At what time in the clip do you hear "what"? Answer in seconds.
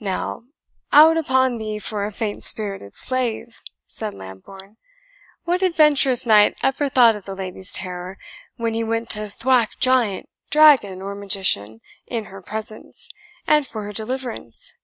5.44-5.62